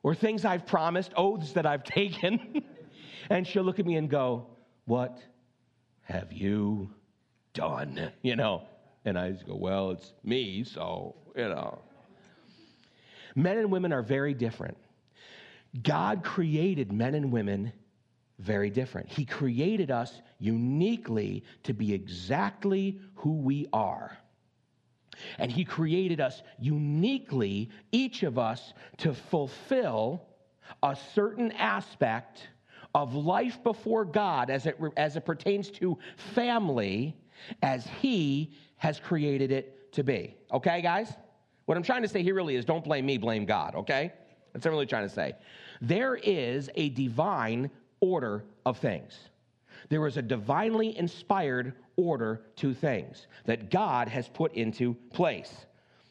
[0.01, 2.63] or things I've promised, oaths that I've taken.
[3.29, 4.47] and she'll look at me and go,
[4.85, 5.19] What
[6.03, 6.89] have you
[7.53, 8.11] done?
[8.21, 8.63] You know?
[9.05, 11.79] And I just go, Well, it's me, so, you know.
[13.35, 14.77] Men and women are very different.
[15.83, 17.71] God created men and women
[18.39, 19.09] very different.
[19.09, 24.17] He created us uniquely to be exactly who we are.
[25.37, 30.25] And He created us uniquely, each of us, to fulfill
[30.81, 32.47] a certain aspect
[32.95, 35.97] of life before God as it, as it pertains to
[36.33, 37.17] family
[37.61, 40.35] as He has created it to be.
[40.51, 41.13] Okay, guys?
[41.69, 44.11] What I'm trying to say here really is don't blame me, blame God, okay?
[44.51, 45.33] That's what I'm really trying to say.
[45.81, 49.29] There is a divine order of things.
[49.87, 55.67] There is a divinely inspired order to things that God has put into place.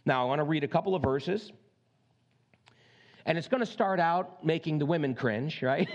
[0.07, 1.51] Now, I want to read a couple of verses.
[3.27, 5.89] And it's going to start out making the women cringe, right?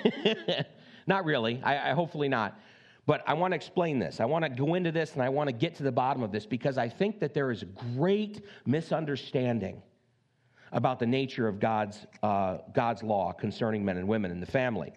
[1.07, 1.61] not really.
[1.63, 2.59] I, I hopefully not.
[3.05, 4.19] But I want to explain this.
[4.19, 6.31] I want to go into this and I want to get to the bottom of
[6.31, 7.63] this because I think that there is
[7.95, 9.81] great misunderstanding
[10.71, 14.93] about the nature of God's, uh, God's law concerning men and women in the family.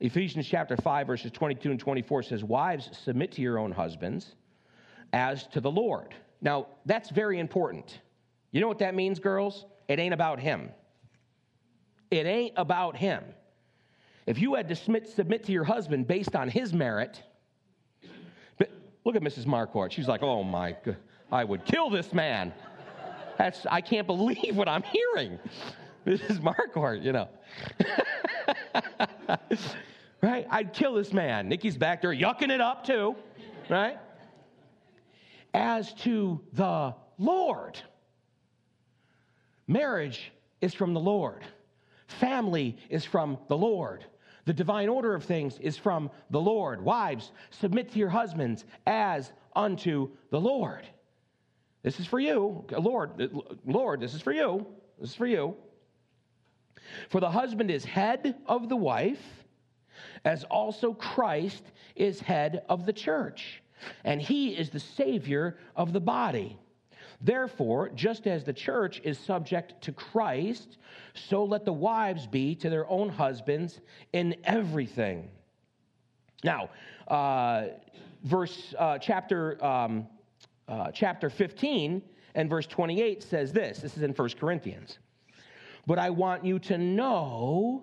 [0.00, 4.34] Ephesians chapter 5, verses 22 and 24 says, Wives, submit to your own husbands
[5.12, 6.14] as to the Lord.
[6.40, 8.00] Now, that's very important.
[8.52, 9.66] You know what that means, girls?
[9.88, 10.70] It ain't about him.
[12.10, 13.22] It ain't about him.
[14.28, 17.22] If you had to submit, to your husband based on his merit,
[18.58, 18.70] but
[19.06, 19.46] look at Mrs.
[19.46, 19.90] Marquardt.
[19.90, 20.98] She's like, oh my, God,
[21.32, 22.52] I would kill this man.
[23.38, 25.38] That's, I can't believe what I'm hearing.
[26.04, 27.30] Is Marquardt, you know.
[30.22, 30.46] right?
[30.50, 31.48] I'd kill this man.
[31.48, 33.16] Nikki's back there yucking it up too,
[33.70, 33.96] right?
[35.54, 37.80] As to the Lord,
[39.66, 41.46] marriage is from the Lord,
[42.08, 44.04] family is from the Lord.
[44.48, 46.82] The divine order of things is from the Lord.
[46.82, 50.86] Wives, submit to your husbands as unto the Lord.
[51.82, 52.64] This is for you.
[52.70, 53.30] Lord,
[53.66, 54.66] Lord, this is for you.
[54.98, 55.54] This is for you.
[57.10, 59.22] For the husband is head of the wife,
[60.24, 63.62] as also Christ is head of the church,
[64.02, 66.58] and he is the Savior of the body.
[67.20, 70.78] Therefore, just as the church is subject to Christ,
[71.14, 73.80] so let the wives be to their own husbands
[74.12, 75.28] in everything.
[76.44, 76.70] Now,
[77.08, 77.68] uh,
[78.22, 80.06] verse uh, chapter um,
[80.68, 82.02] uh, chapter 15
[82.34, 83.78] and verse 28 says this.
[83.78, 84.98] This is in 1 Corinthians.
[85.86, 87.82] But I want you to know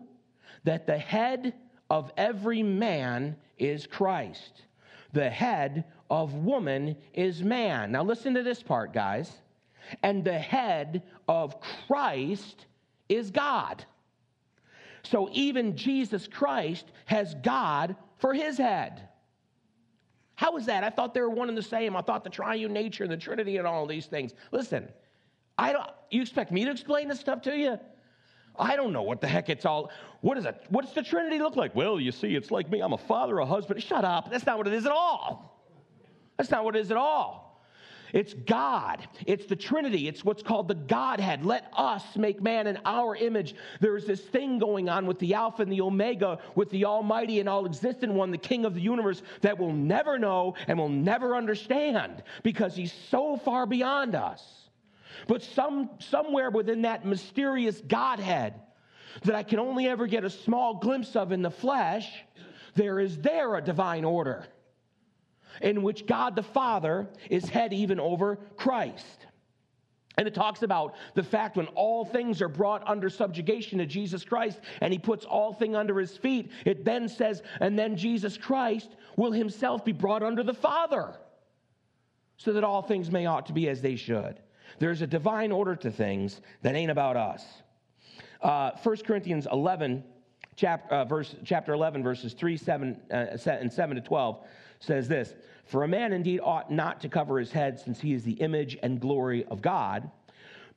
[0.64, 1.54] that the head
[1.90, 4.64] of every man is Christ.
[5.14, 7.92] The head of woman is man.
[7.92, 9.32] Now, listen to this part, guys.
[10.04, 12.66] And the head of Christ
[13.10, 13.86] is God.
[15.04, 19.08] So, even Jesus Christ has God for his head.
[20.36, 20.84] How is that?
[20.84, 21.96] I thought they were one and the same.
[21.96, 24.34] I thought the triune nature and the Trinity and all these things.
[24.52, 24.90] Listen,
[25.58, 25.90] I don't.
[26.10, 27.80] You expect me to explain this stuff to you?
[28.58, 29.92] I don't know what the heck it's all.
[30.22, 30.62] What is it?
[30.70, 31.76] What's the Trinity look like?
[31.76, 32.82] Well, you see, it's like me.
[32.82, 33.82] I'm a father, a husband.
[33.82, 34.32] Shut up.
[34.32, 35.55] That's not what it is at all.
[36.38, 37.46] That's not what it is at all.
[38.14, 39.06] It's God.
[39.26, 40.08] It's the Trinity.
[40.08, 41.46] It's what's called the Godhead.
[41.46, 43.56] Let us make man in our image.
[43.82, 47.50] There's this thing going on with the Alpha and the Omega, with the Almighty and
[47.50, 51.36] all existent one, the King of the universe, that we'll never know and we'll never
[51.36, 54.70] understand because he's so far beyond us.
[55.28, 58.54] But some, somewhere within that mysterious Godhead
[59.24, 62.10] that I can only ever get a small glimpse of in the flesh,
[62.76, 64.46] there is there a divine order
[65.62, 69.28] in which God the Father is head even over Christ.
[70.18, 74.24] And it talks about the fact when all things are brought under subjugation to Jesus
[74.24, 78.38] Christ and he puts all thing under his feet, it then says, and then Jesus
[78.38, 81.16] Christ will himself be brought under the Father
[82.38, 84.40] so that all things may ought to be as they should.
[84.80, 87.46] There's a divine order to things that ain't about us.
[88.42, 90.04] Uh, 1 Corinthians 11,
[90.56, 93.16] chap, uh, verse, chapter 11, verses 3, 7, uh,
[93.48, 94.46] and 7 to 12
[94.86, 95.34] says this
[95.66, 98.78] For a man indeed ought not to cover his head, since he is the image
[98.82, 100.10] and glory of God,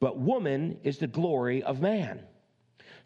[0.01, 2.23] but woman is the glory of man.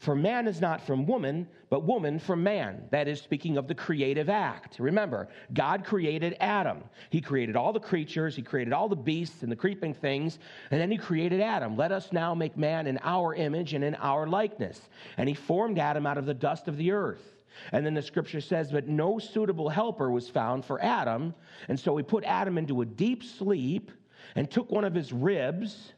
[0.02, 2.88] For man is not from woman, but woman from man.
[2.90, 4.80] That is speaking of the creative act.
[4.80, 6.82] Remember, God created Adam.
[7.10, 10.40] He created all the creatures, He created all the beasts and the creeping things,
[10.72, 11.76] and then He created Adam.
[11.76, 14.88] Let us now make man in our image and in our likeness.
[15.18, 17.41] And He formed Adam out of the dust of the earth.
[17.72, 21.34] And then the scripture says, But no suitable helper was found for Adam.
[21.68, 23.90] And so he put Adam into a deep sleep
[24.34, 25.92] and took one of his ribs.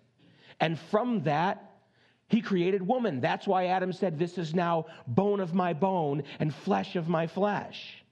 [0.60, 1.70] And from that,
[2.28, 3.20] he created woman.
[3.20, 7.26] That's why Adam said, This is now bone of my bone and flesh of my
[7.26, 8.04] flesh.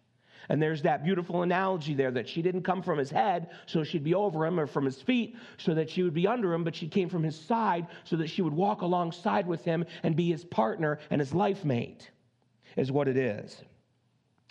[0.49, 4.05] And there's that beautiful analogy there that she didn't come from his head so she'd
[4.05, 6.77] be over him or from his feet so that she would be under him, but
[6.77, 10.31] she came from his side so that she would walk alongside with him and be
[10.31, 12.12] his partner and his life mate,
[12.77, 13.63] is what it is.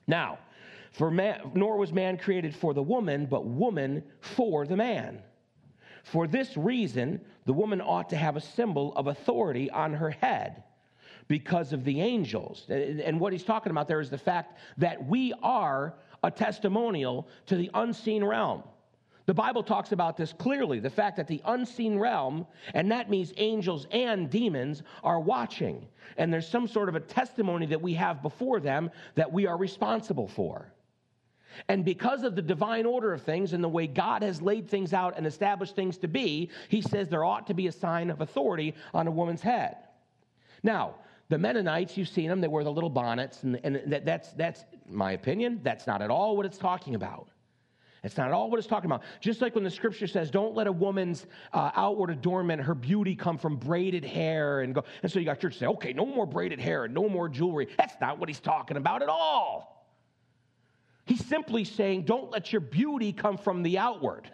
[0.07, 0.39] Now,
[0.91, 5.21] for man, nor was man created for the woman, but woman for the man.
[6.03, 10.63] For this reason, the woman ought to have a symbol of authority on her head
[11.27, 12.65] because of the angels.
[12.69, 17.55] And what he's talking about there is the fact that we are a testimonial to
[17.55, 18.63] the unseen realm.
[19.25, 23.33] The Bible talks about this clearly the fact that the unseen realm, and that means
[23.37, 25.87] angels and demons, are watching.
[26.17, 29.57] And there's some sort of a testimony that we have before them that we are
[29.57, 30.73] responsible for.
[31.67, 34.93] And because of the divine order of things and the way God has laid things
[34.93, 38.21] out and established things to be, he says there ought to be a sign of
[38.21, 39.77] authority on a woman's head.
[40.63, 40.95] Now,
[41.29, 44.65] the Mennonites, you've seen them, they wear the little bonnets, and, and that, that's, that's
[44.89, 45.59] my opinion.
[45.63, 47.29] That's not at all what it's talking about.
[48.03, 49.03] It's not all what it's talking about.
[49.19, 53.15] Just like when the scripture says, don't let a woman's uh, outward adornment, her beauty
[53.15, 54.83] come from braided hair and go.
[55.03, 57.67] And so you got church say, okay, no more braided hair no more jewelry.
[57.77, 59.85] That's not what he's talking about at all.
[61.05, 64.29] He's simply saying, don't let your beauty come from the outward,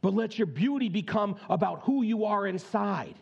[0.00, 3.14] but let your beauty become about who you are inside,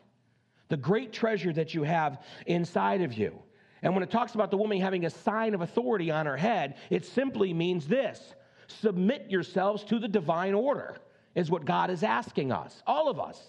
[0.68, 3.38] the great treasure that you have inside of you.
[3.82, 6.76] And when it talks about the woman having a sign of authority on her head,
[6.90, 8.34] it simply means this
[8.70, 10.96] submit yourselves to the divine order,
[11.34, 13.40] is what God is asking us, all of us.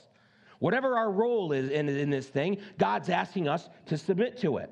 [0.59, 4.69] Whatever our role is in, in this thing, God's asking us to submit to it.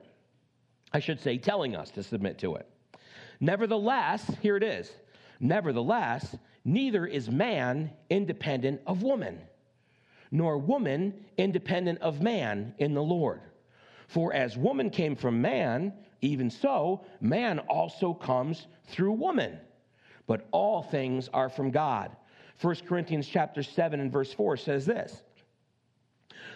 [0.94, 2.68] I should say, telling us to submit to it.
[3.40, 4.92] Nevertheless, here it is.
[5.40, 6.36] Nevertheless,
[6.66, 9.40] neither is man independent of woman,
[10.32, 13.42] nor woman independent of man in the Lord.
[14.08, 19.60] For as woman came from man, even so, man also comes through woman.
[20.30, 22.16] But all things are from God.
[22.62, 25.24] 1 Corinthians chapter 7 and verse 4 says this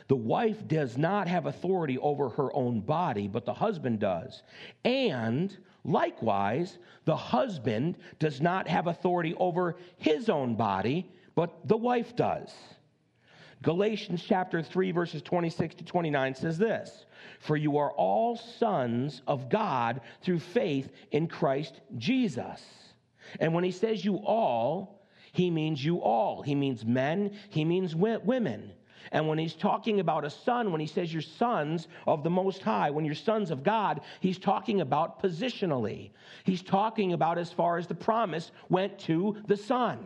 [0.08, 4.44] the wife does not have authority over her own body, but the husband does.
[4.86, 12.16] And likewise, the husband does not have authority over his own body, but the wife
[12.16, 12.54] does.
[13.64, 17.06] Galatians chapter 3, verses 26 to 29 says this
[17.40, 22.62] For you are all sons of God through faith in Christ Jesus.
[23.40, 26.42] And when he says you all, he means you all.
[26.42, 28.72] He means men, he means women.
[29.12, 32.62] And when he's talking about a son, when he says you're sons of the Most
[32.62, 36.12] High, when you're sons of God, he's talking about positionally.
[36.46, 40.00] He's talking about as far as the promise went to the son.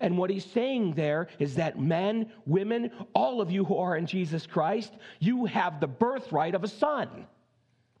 [0.00, 4.06] And what he's saying there is that men, women, all of you who are in
[4.06, 7.26] Jesus Christ, you have the birthright of a son.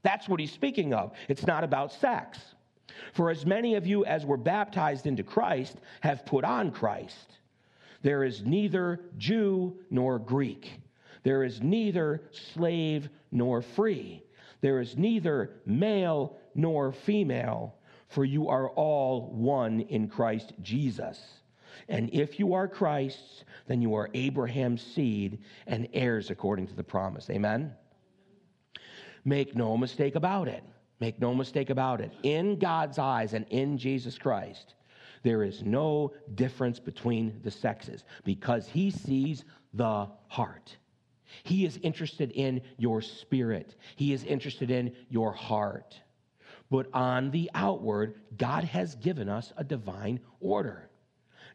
[0.02, 1.12] That's what he's speaking of.
[1.28, 2.38] It's not about sex.
[3.12, 7.38] For as many of you as were baptized into Christ have put on Christ.
[8.02, 10.80] There is neither Jew nor Greek.
[11.22, 14.22] There is neither slave nor free.
[14.60, 17.74] There is neither male nor female,
[18.08, 21.20] for you are all one in Christ Jesus.
[21.88, 26.84] And if you are Christ's, then you are Abraham's seed and heirs according to the
[26.84, 27.28] promise.
[27.30, 27.74] Amen?
[29.24, 30.62] Make no mistake about it.
[31.00, 32.12] Make no mistake about it.
[32.22, 34.74] In God's eyes and in Jesus Christ,
[35.22, 39.44] there is no difference between the sexes because he sees
[39.74, 40.76] the heart.
[41.42, 46.00] He is interested in your spirit, he is interested in your heart.
[46.70, 50.90] But on the outward, God has given us a divine order.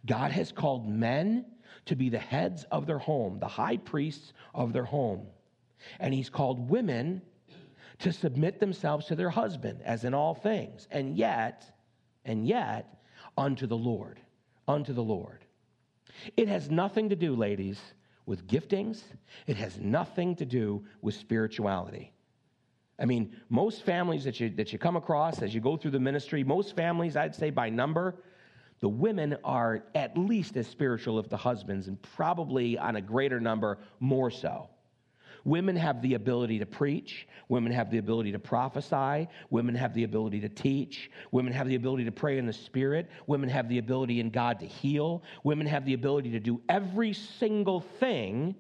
[0.05, 1.45] God has called men
[1.85, 5.27] to be the heads of their home, the high priests of their home.
[5.99, 7.21] And he's called women
[8.01, 10.87] to submit themselves to their husband, as in all things.
[10.91, 11.63] And yet,
[12.25, 13.01] and yet,
[13.37, 14.19] unto the Lord,
[14.67, 15.45] unto the Lord.
[16.35, 17.79] It has nothing to do, ladies,
[18.25, 19.01] with giftings.
[19.47, 22.11] It has nothing to do with spirituality.
[22.99, 25.99] I mean, most families that you, that you come across as you go through the
[25.99, 28.15] ministry, most families, I'd say by number,
[28.79, 33.39] the women are at least as spiritual as the husbands, and probably on a greater
[33.39, 34.69] number, more so.
[35.43, 37.27] Women have the ability to preach.
[37.49, 39.27] Women have the ability to prophesy.
[39.49, 41.09] Women have the ability to teach.
[41.31, 43.09] Women have the ability to pray in the Spirit.
[43.27, 45.23] Women have the ability in God to heal.
[45.43, 48.55] Women have the ability to do every single thing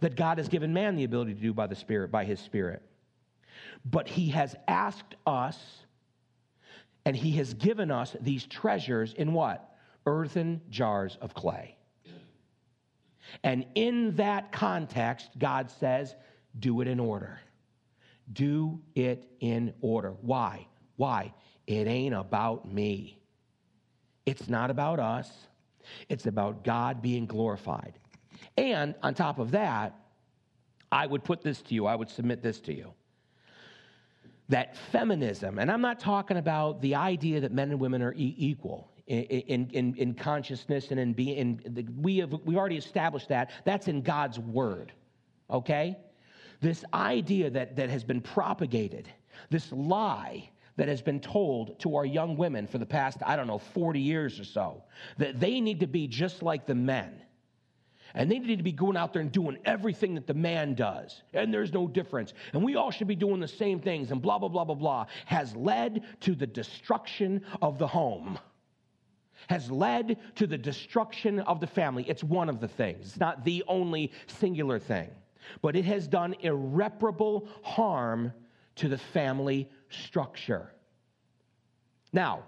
[0.00, 2.82] that God has given man the ability to do by the Spirit, by His Spirit.
[3.84, 5.58] But He has asked us,
[7.04, 9.76] and He has given us these treasures in what?
[10.06, 11.77] Earthen jars of clay.
[13.42, 16.14] And in that context, God says,
[16.58, 17.40] do it in order.
[18.32, 20.14] Do it in order.
[20.20, 20.66] Why?
[20.96, 21.32] Why?
[21.66, 23.18] It ain't about me.
[24.26, 25.30] It's not about us.
[26.08, 27.98] It's about God being glorified.
[28.56, 29.94] And on top of that,
[30.90, 32.92] I would put this to you, I would submit this to you.
[34.48, 38.34] That feminism, and I'm not talking about the idea that men and women are e-
[38.38, 41.94] equal in, in, in consciousness and in being.
[42.00, 43.50] we have we already established that.
[43.64, 44.92] That's in God's word.
[45.50, 45.96] Okay?
[46.60, 49.08] This idea that, that has been propagated,
[49.50, 53.46] this lie that has been told to our young women for the past, I don't
[53.46, 54.84] know, 40 years or so,
[55.16, 57.22] that they need to be just like the men.
[58.14, 61.22] And they need to be going out there and doing everything that the man does.
[61.34, 62.32] And there's no difference.
[62.52, 65.06] And we all should be doing the same things, and blah, blah, blah, blah, blah,
[65.26, 68.38] has led to the destruction of the home
[69.48, 72.04] has led to the destruction of the family.
[72.08, 75.10] It's one of the things, it's not the only singular thing,
[75.62, 78.32] but it has done irreparable harm
[78.76, 80.72] to the family structure.
[82.12, 82.44] Now,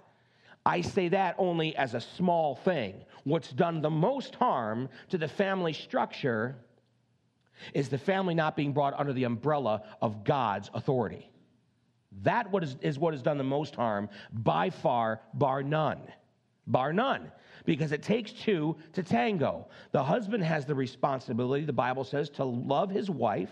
[0.64, 2.94] I say that only as a small thing.
[3.24, 6.56] What's done the most harm to the family structure
[7.74, 11.30] is the family not being brought under the umbrella of God's authority.
[12.22, 16.00] That what is, is what has done the most harm by far, bar none
[16.70, 17.30] bar none,
[17.64, 19.68] because it takes two to tango.
[19.92, 23.50] The husband has the responsibility, the Bible says, to love his wife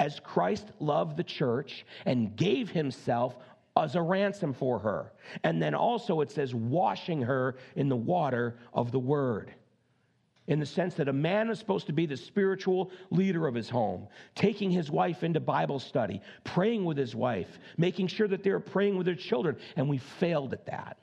[0.00, 3.36] as Christ loved the church and gave himself
[3.76, 5.12] as a ransom for her.
[5.44, 9.52] And then also it says, washing her in the water of the word.
[10.48, 13.68] In the sense that a man is supposed to be the spiritual leader of his
[13.68, 18.58] home, taking his wife into Bible study, praying with his wife, making sure that they're
[18.58, 19.58] praying with their children.
[19.76, 20.96] And we failed at that.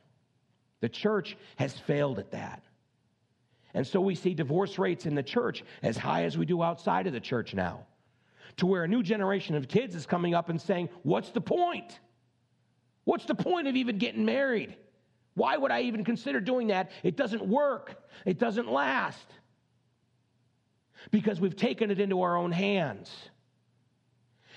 [0.82, 2.64] The church has failed at that.
[3.74, 7.08] And so we see divorce rates in the church as high as we do outside
[7.08, 7.86] of the church now,
[8.58, 12.00] to where a new generation of kids is coming up and saying, What's the point?
[13.04, 14.76] What's the point of even getting married?
[15.36, 16.92] Why would I even consider doing that?
[17.04, 19.28] It doesn't work, it doesn't last.
[21.12, 23.12] Because we've taken it into our own hands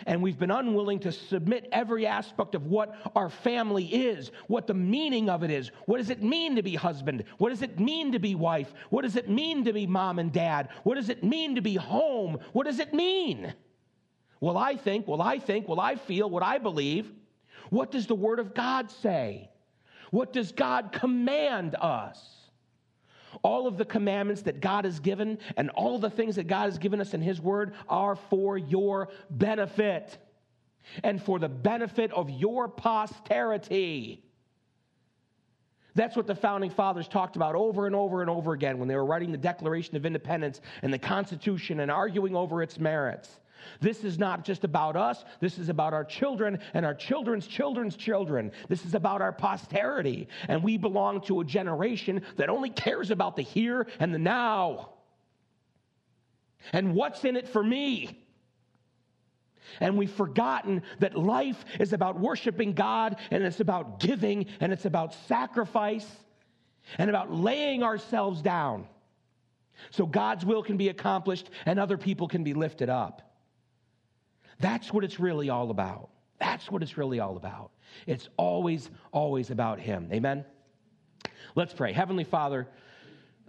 [0.06, 4.74] and we've been unwilling to submit every aspect of what our family is, what the
[4.74, 5.70] meaning of it is.
[5.86, 7.24] What does it mean to be husband?
[7.38, 8.72] What does it mean to be wife?
[8.90, 10.68] What does it mean to be mom and dad?
[10.84, 12.38] What does it mean to be home?
[12.52, 13.52] What does it mean?
[14.40, 17.12] Well, I think, well, I think, well, I feel, what I believe.
[17.70, 19.50] What does the Word of God say?
[20.10, 22.37] What does God command us?
[23.42, 26.78] All of the commandments that God has given and all the things that God has
[26.78, 30.18] given us in His Word are for your benefit
[31.02, 34.22] and for the benefit of your posterity.
[35.94, 38.94] That's what the founding fathers talked about over and over and over again when they
[38.94, 43.40] were writing the Declaration of Independence and the Constitution and arguing over its merits.
[43.80, 45.24] This is not just about us.
[45.40, 48.52] This is about our children and our children's children's children.
[48.68, 50.28] This is about our posterity.
[50.48, 54.90] And we belong to a generation that only cares about the here and the now.
[56.72, 58.24] And what's in it for me?
[59.80, 64.86] And we've forgotten that life is about worshiping God and it's about giving and it's
[64.86, 66.08] about sacrifice
[66.96, 68.86] and about laying ourselves down
[69.90, 73.27] so God's will can be accomplished and other people can be lifted up.
[74.60, 76.10] That's what it's really all about.
[76.40, 77.70] That's what it's really all about.
[78.06, 80.08] It's always, always about Him.
[80.12, 80.44] Amen?
[81.54, 81.92] Let's pray.
[81.92, 82.68] Heavenly Father,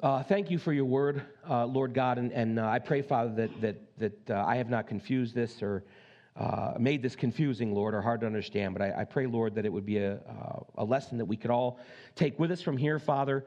[0.01, 2.18] uh, thank you for your word, uh, Lord God.
[2.18, 5.62] And, and uh, I pray, Father, that, that, that uh, I have not confused this
[5.62, 5.84] or
[6.36, 8.74] uh, made this confusing, Lord, or hard to understand.
[8.74, 11.36] But I, I pray, Lord, that it would be a, uh, a lesson that we
[11.36, 11.80] could all
[12.16, 13.45] take with us from here, Father,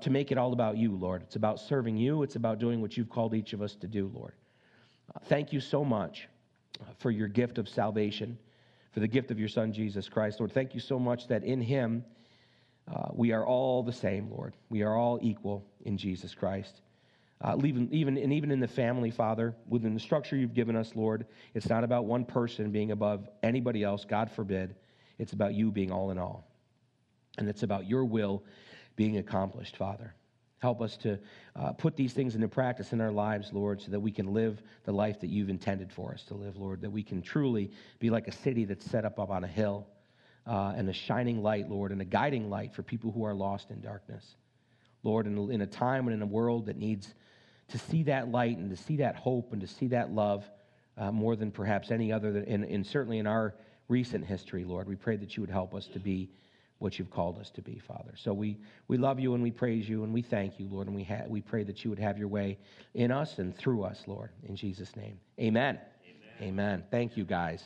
[0.00, 1.22] to make it all about you, Lord.
[1.22, 4.10] It's about serving you, it's about doing what you've called each of us to do,
[4.14, 4.34] Lord.
[5.26, 6.28] thank you so much
[6.98, 8.38] for your gift of salvation,
[8.92, 10.40] for the gift of your Son, Jesus Christ.
[10.40, 12.04] Lord, thank you so much that in Him
[12.92, 14.54] uh, we are all the same, Lord.
[14.68, 16.80] We are all equal in Jesus Christ.
[17.40, 20.92] Uh, even, even, and even in the family, Father, within the structure you've given us,
[20.94, 24.74] Lord, it's not about one person being above anybody else, God forbid.
[25.18, 26.46] It's about you being all in all.
[27.36, 28.42] And it's about your will
[28.96, 30.14] being accomplished, Father.
[30.64, 31.18] Help us to
[31.56, 34.62] uh, put these things into practice in our lives, Lord, so that we can live
[34.84, 38.08] the life that you've intended for us to live, Lord, that we can truly be
[38.08, 39.86] like a city that's set up, up on a hill
[40.46, 43.70] uh, and a shining light, Lord, and a guiding light for people who are lost
[43.70, 44.36] in darkness.
[45.02, 47.12] Lord, in, in a time and in a world that needs
[47.68, 50.48] to see that light and to see that hope and to see that love
[50.96, 53.54] uh, more than perhaps any other, and, and certainly in our
[53.88, 56.30] recent history, Lord, we pray that you would help us to be
[56.78, 58.12] what you've called us to be, Father.
[58.16, 58.58] So we,
[58.88, 61.24] we love you and we praise you and we thank you, Lord, and we, ha-
[61.28, 62.58] we pray that you would have your way
[62.94, 65.18] in us and through us, Lord, in Jesus' name.
[65.38, 65.78] Amen.
[66.40, 66.48] Amen.
[66.48, 66.84] Amen.
[66.90, 67.62] Thank you, guys.